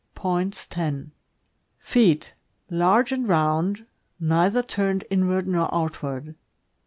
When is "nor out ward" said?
5.47-6.33